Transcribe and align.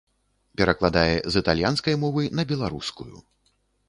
Перакладае 0.59 1.15
з 1.35 1.43
італьянскай 1.43 1.95
мовы 2.05 2.23
на 2.39 2.43
беларускую. 2.53 3.11